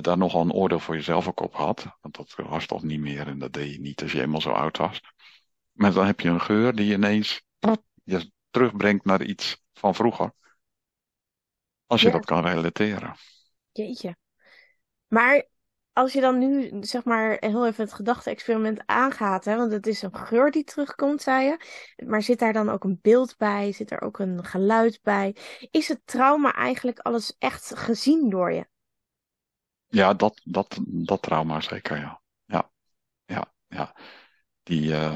[0.00, 1.86] daar nogal een oordeel voor jezelf ook op had.
[2.00, 4.50] Want dat was toch niet meer en dat deed je niet als je helemaal zo
[4.50, 5.00] oud was.
[5.72, 7.42] Maar dan heb je een geur die ineens
[8.04, 10.32] je terugbrengt naar iets van vroeger.
[11.86, 13.14] Als je dat kan relateren.
[13.72, 14.16] Jeetje.
[15.06, 15.46] Maar
[15.92, 20.02] als je dan nu, zeg maar, heel even het gedachte-experiment aangaat, hè, want het is
[20.02, 21.60] een geur die terugkomt, zei je.
[22.06, 23.72] Maar zit daar dan ook een beeld bij?
[23.72, 25.36] Zit er ook een geluid bij?
[25.70, 28.66] Is het trauma eigenlijk alles echt gezien door je?
[29.88, 32.20] Ja, dat, dat, dat trauma zeker, ja.
[32.44, 32.70] Ja,
[33.24, 33.96] ja, ja.
[34.62, 35.14] Die, uh,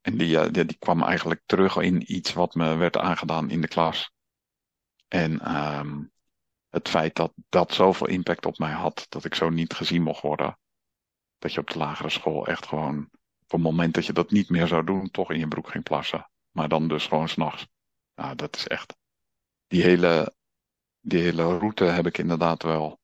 [0.00, 3.60] en die, uh, die, die, kwam eigenlijk terug in iets wat me werd aangedaan in
[3.60, 4.12] de klas.
[5.08, 6.12] En um,
[6.68, 10.22] het feit dat dat zoveel impact op mij had, dat ik zo niet gezien mocht
[10.22, 10.58] worden.
[11.38, 13.08] Dat je op de lagere school echt gewoon,
[13.42, 15.84] op het moment dat je dat niet meer zou doen, toch in je broek ging
[15.84, 16.30] plassen.
[16.50, 17.66] Maar dan dus gewoon s'nachts.
[18.14, 18.96] Nou, dat is echt.
[19.66, 20.34] Die hele,
[21.00, 22.99] die hele route heb ik inderdaad wel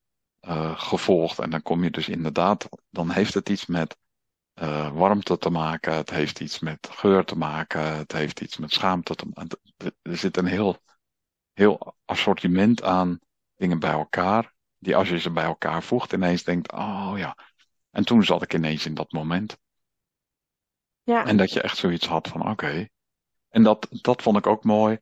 [0.46, 1.38] uh, gevolgd.
[1.38, 3.96] En dan kom je dus inderdaad, dan heeft het iets met
[4.62, 5.94] uh, warmte te maken.
[5.94, 7.96] Het heeft iets met geur te maken.
[7.96, 9.58] Het heeft iets met schaamte te maken.
[10.02, 10.78] Er zit een heel,
[11.52, 13.18] heel assortiment aan
[13.56, 17.36] dingen bij elkaar, die als je ze bij elkaar voegt, ineens denkt, oh ja.
[17.90, 19.58] En toen zat ik ineens in dat moment.
[21.02, 21.26] Ja.
[21.26, 22.88] En dat je echt zoiets had van, oké.
[23.48, 24.98] En dat, dat vond ik ook mooi.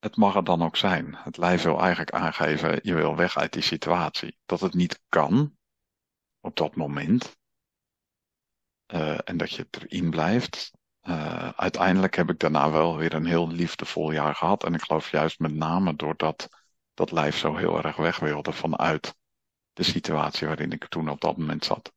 [0.00, 1.14] Het mag er dan ook zijn.
[1.16, 4.38] Het lijf wil eigenlijk aangeven, je wil weg uit die situatie.
[4.46, 5.56] Dat het niet kan
[6.40, 7.38] op dat moment.
[8.94, 10.72] Uh, en dat je erin blijft.
[11.02, 14.64] Uh, uiteindelijk heb ik daarna wel weer een heel liefdevol jaar gehad.
[14.64, 16.48] En ik geloof juist met name doordat
[16.94, 19.14] dat lijf zo heel erg weg wilde vanuit
[19.72, 21.92] de situatie waarin ik toen op dat moment zat.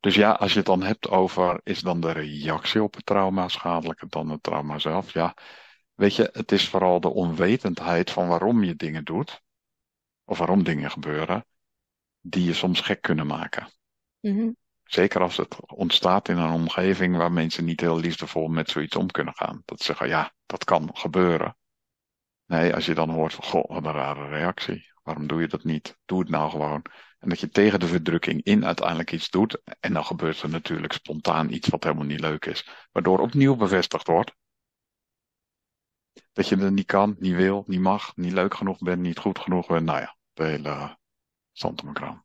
[0.00, 3.48] Dus ja, als je het dan hebt over, is dan de reactie op het trauma
[3.48, 5.12] schadelijker dan het trauma zelf?
[5.12, 5.36] Ja,
[5.94, 9.42] weet je, het is vooral de onwetendheid van waarom je dingen doet,
[10.24, 11.46] of waarom dingen gebeuren,
[12.20, 13.68] die je soms gek kunnen maken.
[14.20, 14.56] Mm
[14.92, 19.10] Zeker als het ontstaat in een omgeving waar mensen niet heel liefdevol met zoiets om
[19.10, 19.62] kunnen gaan.
[19.64, 21.56] Dat ze zeggen, ja, dat kan gebeuren.
[22.46, 24.92] Nee, als je dan hoort van, goh, wat een rare reactie.
[25.02, 25.98] Waarom doe je dat niet?
[26.04, 26.82] Doe het nou gewoon.
[27.22, 29.62] En dat je tegen de verdrukking in uiteindelijk iets doet.
[29.80, 32.68] En dan gebeurt er natuurlijk spontaan iets wat helemaal niet leuk is.
[32.92, 34.34] Waardoor opnieuw bevestigd wordt.
[36.32, 39.38] Dat je er niet kan, niet wil, niet mag, niet leuk genoeg bent, niet goed
[39.38, 39.84] genoeg bent.
[39.84, 40.98] Nou ja, de hele
[41.52, 42.24] zand om kraan.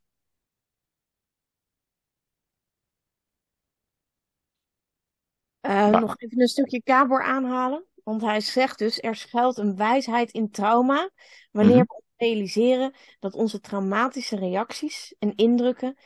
[5.62, 7.86] Uh, Nog even een stukje Kabor aanhalen.
[8.04, 11.10] Want hij zegt dus, er schuilt een wijsheid in trauma.
[11.52, 15.98] Wanneer we realiseren dat onze traumatische reacties en indrukken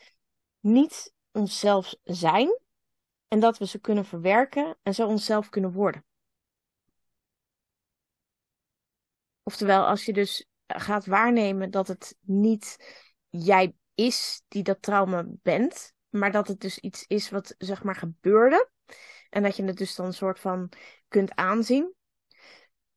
[0.60, 2.60] niet onszelf zijn.
[3.28, 6.06] En dat we ze kunnen verwerken en zo onszelf kunnen worden.
[9.44, 12.78] Oftewel, als je dus gaat waarnemen dat het niet
[13.30, 17.96] jij is die dat trauma bent, maar dat het dus iets is wat zeg maar
[17.96, 18.70] gebeurde.
[19.30, 20.72] En dat je het dus dan een soort van
[21.08, 21.94] kunt aanzien,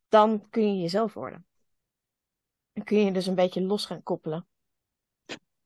[0.07, 1.45] dan kun je jezelf worden.
[2.75, 4.47] Dan kun je dus een beetje los gaan koppelen.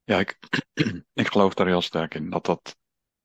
[0.04, 0.40] Ja, ik,
[1.14, 2.30] ik geloof daar heel sterk in.
[2.30, 2.78] Dat, dat,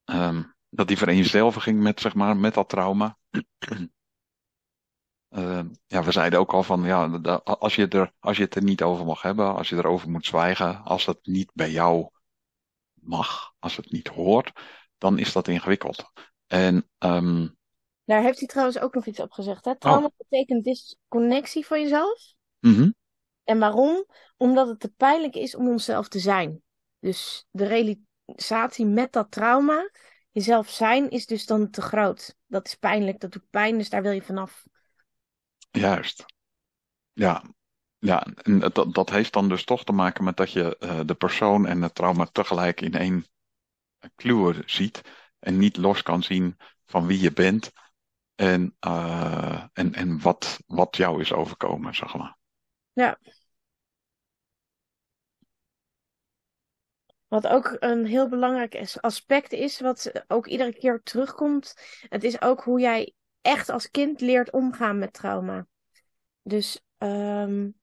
[0.04, 3.18] um, dat die vereenzelviging met, zeg maar, met dat trauma.
[5.28, 5.60] Uh,
[5.94, 7.06] ja, we zeiden ook al van, ja,
[7.44, 10.26] als je, er, als je het er niet over mag hebben, als je erover moet
[10.26, 12.08] zwijgen, als het niet bij jou
[12.94, 14.52] mag, als het niet hoort,
[14.98, 16.04] dan is dat ingewikkeld.
[16.46, 17.56] En, um...
[18.04, 19.64] Daar heeft hij trouwens ook nog iets op gezegd.
[19.64, 19.78] Hè?
[19.78, 20.16] Trauma oh.
[20.16, 22.34] betekent disconnectie van jezelf.
[22.60, 22.94] Mm -hmm.
[23.44, 24.06] En waarom?
[24.36, 26.62] Omdat het te pijnlijk is om onszelf te zijn.
[26.98, 29.90] Dus de realisatie met dat trauma,
[30.30, 32.36] jezelf zijn, is dus dan te groot.
[32.46, 34.66] Dat is pijnlijk, dat doet pijn, dus daar wil je vanaf.
[35.70, 36.24] Juist.
[37.12, 37.42] Ja,
[37.98, 41.14] ja, en dat, dat heeft dan dus toch te maken met dat je uh, de
[41.14, 43.26] persoon en het trauma tegelijk in één
[44.14, 45.00] kluwer ziet
[45.38, 47.72] en niet los kan zien van wie je bent
[48.34, 52.36] en, uh, en, en wat, wat jou is overkomen, zeg maar.
[52.94, 53.18] Ja.
[57.28, 61.74] Wat ook een heel belangrijk aspect is, wat ook iedere keer terugkomt,
[62.08, 65.66] het is ook hoe jij echt als kind leert omgaan met trauma.
[66.42, 67.74] Dus um,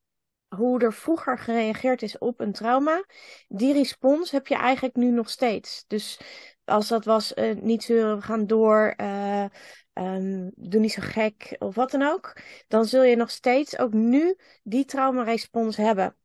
[0.55, 3.05] hoe er vroeger gereageerd is op een trauma,
[3.47, 5.83] die respons heb je eigenlijk nu nog steeds.
[5.87, 6.19] Dus
[6.65, 9.45] als dat was uh, niet zeuren, we gaan door, uh,
[9.93, 13.93] um, doe niet zo gek of wat dan ook, dan zul je nog steeds ook
[13.93, 16.15] nu die traumarespons hebben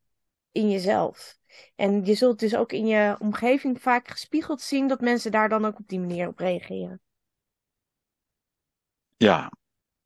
[0.52, 1.38] in jezelf.
[1.74, 5.64] En je zult dus ook in je omgeving vaak gespiegeld zien dat mensen daar dan
[5.64, 7.00] ook op die manier op reageren.
[9.16, 9.52] Ja,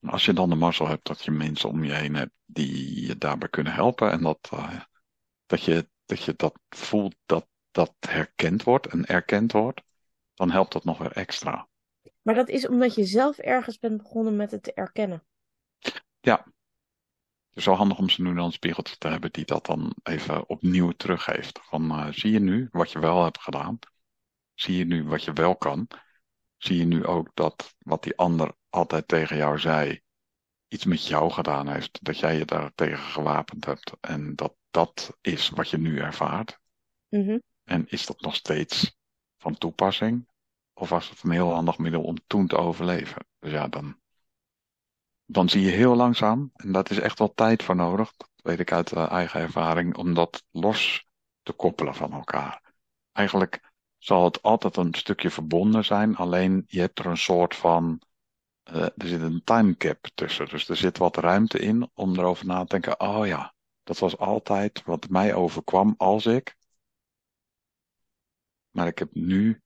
[0.07, 3.19] als je dan de mazzel hebt dat je mensen om je heen hebt die je
[3.19, 4.81] daarbij kunnen helpen en dat, uh,
[5.47, 9.83] dat, je, dat je dat voelt dat dat herkend wordt en erkend wordt,
[10.35, 11.69] dan helpt dat nog weer extra.
[12.23, 15.25] Maar dat is omdat je zelf ergens bent begonnen met het te erkennen.
[16.21, 16.45] Ja.
[17.49, 19.95] Het is wel handig om ze nu dan een spiegeltje te hebben die dat dan
[20.03, 21.61] even opnieuw teruggeeft.
[21.63, 23.79] Van uh, zie je nu wat je wel hebt gedaan?
[24.55, 25.89] Zie je nu wat je wel kan?
[26.57, 30.01] Zie je nu ook dat wat die ander altijd tegen jou zei,
[30.69, 32.05] iets met jou gedaan heeft?
[32.05, 36.59] Dat jij je daar tegen gewapend hebt en dat dat is wat je nu ervaart?
[37.09, 37.43] Mm -hmm.
[37.65, 38.97] En is dat nog steeds
[39.39, 40.30] van toepassing?
[40.81, 43.27] Of was het een heel handig middel om toen te overleven?
[43.39, 44.01] Dus ja, dan,
[45.25, 48.61] dan zie je heel langzaam, en dat is echt wel tijd voor nodig, dat weet
[48.61, 51.07] ik uit eigen ervaring, om dat los
[51.43, 52.73] te koppelen van elkaar.
[53.13, 58.01] Eigenlijk zal het altijd een stukje verbonden zijn, alleen je hebt er een soort van,
[58.73, 60.49] uh, er zit een time cap tussen.
[60.49, 64.19] Dus er zit wat ruimte in om erover na te denken, oh ja, dat was
[64.19, 66.57] altijd wat mij overkwam als ik.
[68.71, 69.63] Maar ik heb nu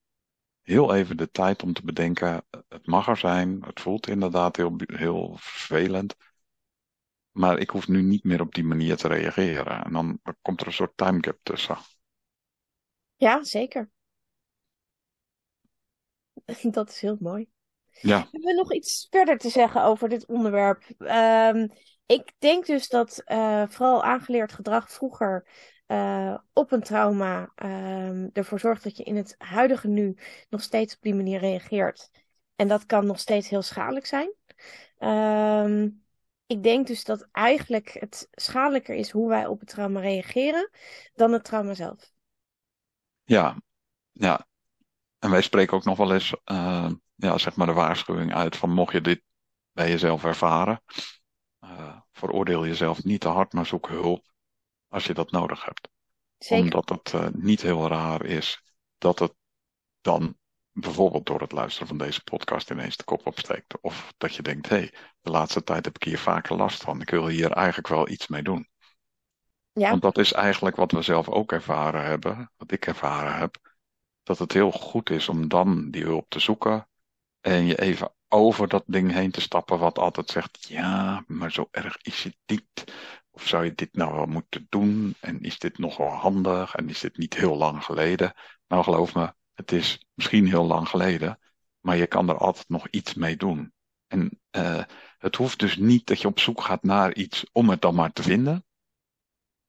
[0.64, 4.74] heel even de tijd om te bedenken, het mag er zijn, het voelt inderdaad heel,
[4.87, 6.16] heel vervelend,
[7.31, 9.85] maar ik hoef nu niet meer op die manier te reageren.
[9.85, 11.77] En dan komt er een soort timegap tussen.
[13.16, 13.90] Ja, zeker.
[16.70, 17.48] Dat is heel mooi.
[17.90, 18.18] Ja.
[18.18, 20.85] Hebben we nog iets verder te zeggen over dit onderwerp?
[20.98, 21.70] Um,
[22.07, 25.48] ik denk dus dat uh, vooral aangeleerd gedrag vroeger
[25.87, 30.16] uh, op een trauma um, ervoor zorgt dat je in het huidige nu
[30.49, 32.11] nog steeds op die manier reageert.
[32.57, 34.35] En dat kan nog steeds heel schadelijk zijn.
[34.99, 36.05] Um,
[36.47, 40.70] ik denk dus dat eigenlijk het schadelijker is hoe wij op het trauma reageren
[41.14, 42.12] dan het trauma zelf.
[43.25, 43.62] Ja,
[44.12, 44.47] ja.
[45.18, 48.70] En wij spreken ook nog wel eens, uh, ja, zeg maar de waarschuwing uit van
[48.70, 49.23] mocht je dit
[49.73, 50.83] bij jezelf ervaren,
[51.61, 54.34] uh, veroordeel jezelf niet te hard, maar zoek hulp
[54.95, 55.89] als je dat nodig hebt.
[56.39, 56.65] Zeker.
[56.65, 58.63] Omdat het uh, niet heel raar is
[58.99, 59.35] dat het
[60.01, 60.37] dan
[60.73, 63.81] bijvoorbeeld door het luisteren van deze podcast ineens de kop opsteekt.
[63.81, 67.01] Of dat je denkt, hé, hey, de laatste tijd heb ik hier vaker last van.
[67.01, 68.69] Ik wil hier eigenlijk wel iets mee doen.
[69.73, 69.91] Ja.
[69.91, 73.77] Want dat is eigenlijk wat we zelf ook ervaren hebben, wat ik ervaren heb.
[74.23, 76.89] Dat het heel goed is om dan die hulp te zoeken
[77.41, 81.69] en je even over dat ding heen te stappen wat altijd zegt, ja, maar zo
[81.71, 82.93] erg is het niet.
[83.35, 85.14] Of zou je dit nou wel moeten doen?
[85.20, 86.75] En is dit nog wel handig?
[86.75, 88.35] En is dit niet heel lang geleden?
[88.66, 91.38] Nou, geloof me, het is misschien heel lang geleden,
[91.81, 93.73] maar je kan er altijd nog iets mee doen.
[94.07, 94.85] En uh,
[95.18, 98.12] het hoeft dus niet dat je op zoek gaat naar iets om het dan maar
[98.12, 98.64] te vinden.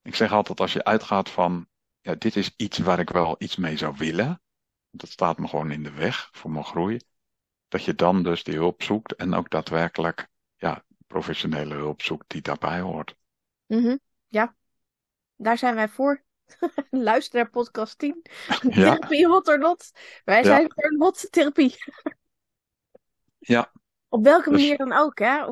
[0.02, 1.68] Ik zeg altijd, als je uitgaat van,
[2.02, 4.42] ja, dit is iets waar ik wel iets mee zou willen.
[4.90, 7.00] Dat staat me gewoon in de weg voor mijn groei.
[7.68, 12.42] Dat je dan dus die hulp zoekt en ook daadwerkelijk, ja, professionele hulp zoekt die
[12.42, 13.16] daarbij hoort.
[13.68, 14.00] -hmm.
[14.28, 14.56] Ja,
[15.36, 16.24] daar zijn wij voor.
[16.92, 18.22] Luister naar podcast 10.
[18.48, 18.58] Ja.
[18.60, 19.92] Therapie hot or not.
[20.24, 20.68] Wij zijn Ja.
[20.76, 21.76] voor hot therapie.
[23.40, 23.72] Ja,
[24.10, 25.46] Op welke Dus- manier dan ook, hè?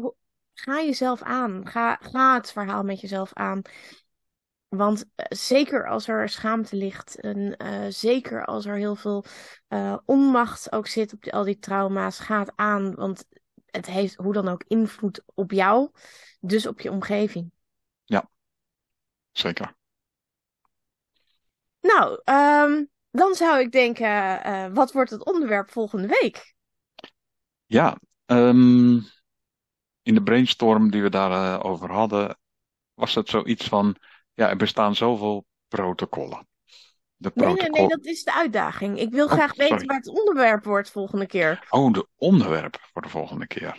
[0.54, 1.68] Ga jezelf aan.
[1.68, 3.62] Ga, ga het verhaal met jezelf aan.
[4.68, 9.26] Want eh, zeker als er schaamte ligt, en eh, zeker als er heel veel
[9.68, 12.96] eh, onmacht ook zit op die- al die trauma's, ga het aan.
[12.96, 13.26] Want
[13.66, 15.90] het heeft hoe dan ook invloed op jou,
[16.40, 17.52] dus op je omgeving.
[19.34, 19.76] Zeker.
[21.82, 26.54] Nou, ehm, dan zou ik denken, eh, wat wordt het onderwerp volgende week?
[27.66, 28.96] Ja, ehm,
[30.04, 32.38] in de brainstorm die we daarover over hadden,
[32.94, 33.96] was het zoiets van,
[34.34, 36.48] ja, er bestaan zoveel protocollen.
[37.16, 39.00] De Nee, nee, nee, dat is de uitdaging.
[39.00, 39.86] Ik wil Oh, graag weten sorry.
[39.86, 41.66] waar het onderwerp wordt volgende keer.
[41.70, 43.78] Oh, de onderwerp voor de volgende keer.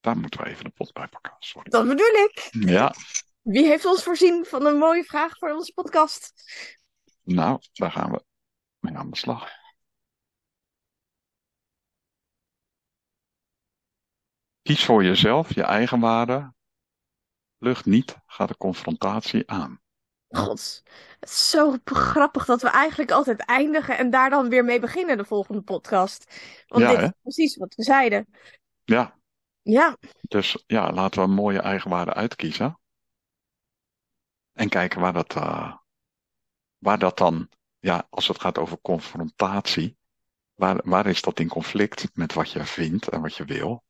[0.00, 1.32] Daar moeten we even de pot bij pakken.
[1.38, 1.70] Sorry.
[1.70, 2.48] Dat bedoel ik.
[2.50, 2.94] Ja,
[3.50, 6.32] Wie heeft ons voorzien van een mooie vraag voor onze podcast?
[7.22, 8.24] nou, daar gaan we
[8.78, 9.48] mee aan de slag.
[14.62, 16.52] Kies voor jezelf, je eigen waarde.
[17.58, 19.80] Lucht niet, ga de confrontatie aan.
[20.28, 20.82] God,
[21.20, 25.16] het is zo grappig dat we eigenlijk altijd eindigen en daar dan weer mee beginnen
[25.16, 26.34] de volgende podcast.
[26.66, 27.04] Want Ja, dit hè?
[27.04, 28.26] is precies wat we zeiden.
[28.84, 29.18] Ja,
[29.62, 32.78] Ja, dus ja, laten we een mooie eigenwaarde uitkiezen.
[34.60, 35.74] En kijken waar dat, eh,
[36.78, 39.96] waar dat dan, ja, als het gaat over confrontatie,
[40.54, 43.84] waar, waar is dat in conflict met wat je vindt en wat je wil?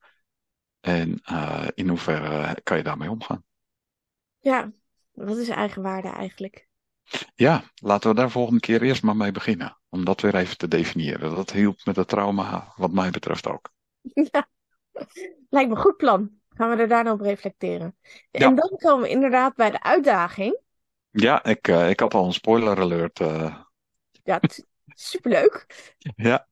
[0.80, 3.44] En eh, in hoeverre kan je daarmee omgaan?
[4.38, 4.72] ja.
[5.12, 6.68] Wat is eigenwaarde eigenlijk?
[7.34, 9.78] Ja, laten we daar volgende keer eerst maar mee beginnen.
[9.88, 11.34] Om dat weer even te definiëren.
[11.34, 13.70] Dat hielp met het trauma, wat mij betreft ook.
[14.32, 14.48] Ja,
[15.48, 16.39] lijkt me een goed plan.
[16.60, 17.96] Gaan we er daarna op reflecteren.
[18.30, 18.46] Ja.
[18.46, 20.58] En dan komen we inderdaad bij de uitdaging.
[21.10, 23.20] Ja, ik, eh, ik had al een spoiler alert.
[23.20, 23.56] eh.
[24.24, 24.40] Ja,
[24.94, 25.66] superleuk.
[26.16, 26.48] ja.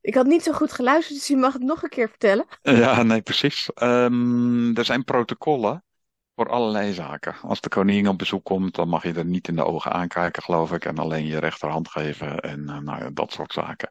[0.00, 2.46] Ik had niet zo goed geluisterd, dus je mag het nog een keer vertellen.
[2.62, 3.70] ja, nee, precies.
[3.74, 5.84] Ehm, er zijn protocollen
[6.34, 7.34] voor allerlei zaken.
[7.42, 10.42] Als de koningin op bezoek komt, dan mag je er niet in de ogen aankijken,
[10.42, 10.84] geloof ik.
[10.84, 13.88] En alleen je rechterhand geven en eh, nou, ja, dat soort zaken.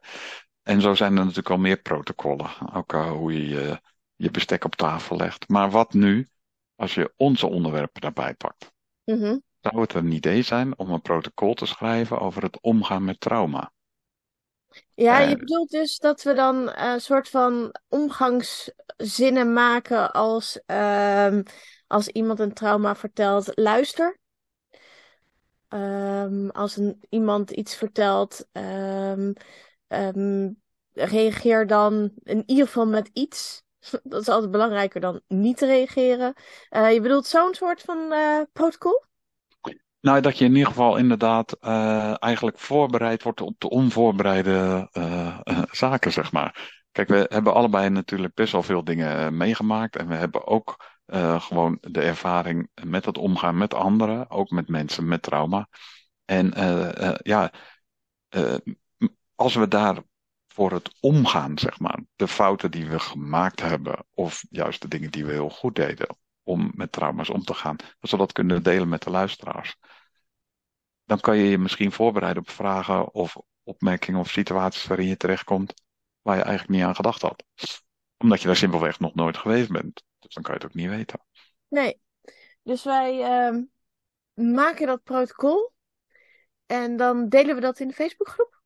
[0.62, 2.50] En zo zijn er natuurlijk al meer protocollen.
[2.74, 3.80] Ook hoe je, je
[4.16, 5.48] je bestek op tafel legt.
[5.48, 6.28] Maar wat nu
[6.76, 8.72] als je onze onderwerpen daarbij pakt?
[9.06, 9.38] Mhm.
[9.60, 13.72] Zou het een idee zijn om een protocol te schrijven over het omgaan met trauma?
[14.94, 15.38] Ja, je Eh.
[15.38, 21.42] bedoelt dus dat we dan een soort van omgangszinnen maken als, ehm,
[21.86, 24.18] als iemand een trauma vertelt, luister.
[25.68, 29.32] Ehm, als een, iemand iets vertelt, ehm,
[30.92, 33.63] reageer dan in ieder geval met iets.
[34.02, 36.34] Dat is altijd belangrijker dan niet te reageren.
[36.68, 39.04] Eh, je bedoelt zo'n soort van eh, protocol?
[40.00, 44.88] Nou, dat je in ieder geval inderdaad eh, eigenlijk voorbereid wordt op de onvoorbereide
[45.70, 46.82] zaken, zeg maar.
[46.92, 49.96] Kijk, we hebben allebei natuurlijk best wel veel dingen meegemaakt.
[49.96, 50.92] En we hebben ook
[51.38, 55.68] gewoon de ervaring met het omgaan met anderen, ook met mensen met trauma.
[56.24, 56.52] En
[57.22, 57.52] ja,
[59.34, 60.02] als we daar
[60.54, 65.10] voor het omgaan, zeg maar, de fouten die we gemaakt hebben, of juist de dingen
[65.10, 68.62] die we heel goed deden, om met trauma's om te gaan, dat we dat kunnen
[68.62, 69.76] delen met de luisteraars.
[71.04, 75.74] Dan kan je je misschien voorbereiden op vragen of opmerkingen of situaties waarin je terechtkomt
[76.22, 77.44] waar je eigenlijk niet aan gedacht had.
[78.16, 80.02] Omdat je daar simpelweg nog nooit geweest bent.
[80.18, 81.20] Dus dan kan je het ook niet weten.
[81.68, 82.00] Nee.
[82.62, 83.62] Dus wij ehm,
[84.54, 85.72] maken dat protocol
[86.66, 88.62] en dan delen we dat in de Facebookgroep.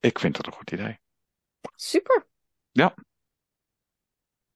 [0.00, 1.00] Ik vind het een goed idee.
[1.74, 2.26] Super.
[2.70, 2.94] Ja.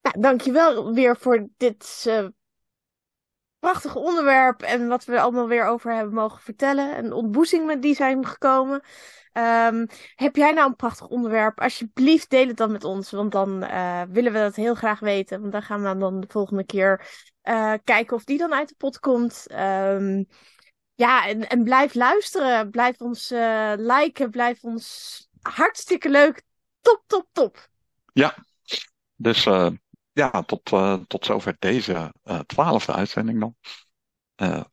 [0.01, 2.27] Nou, dankjewel weer voor dit eh,
[3.59, 6.95] prachtig onderwerp en wat we allemaal weer over hebben mogen vertellen.
[6.95, 8.81] En ontboezingen die zijn gekomen.
[9.33, 11.61] Ehm, heb jij nou een prachtig onderwerp?
[11.61, 13.11] Alsjeblieft, deel het dan met ons.
[13.11, 15.41] Want dan uh, willen we dat heel graag weten.
[15.41, 17.07] Want dan gaan we dan de volgende keer
[17.43, 19.47] uh, kijken of die dan uit de pot komt.
[19.51, 20.27] Um,
[20.95, 22.71] ja, en, en blijf luisteren.
[22.71, 23.31] Blijf ons
[23.77, 24.31] liken.
[24.31, 26.46] Blijf ons hartstikke leuk.
[26.87, 27.69] Top, top, top.
[28.13, 28.35] Ja,
[29.15, 29.45] dus
[30.13, 30.63] ja, tot,
[31.09, 32.13] tot zover deze
[32.47, 33.57] twaalfde uitzending dan.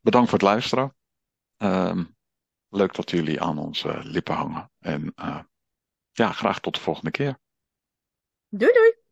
[0.01, 0.95] bedankt voor het luisteren.
[1.57, 2.03] Ehm,
[2.69, 4.71] Leuk dat jullie aan onze lippen hangen.
[4.79, 5.13] En
[6.11, 7.39] ja, graag tot de volgende keer.
[8.49, 9.02] Doei doei!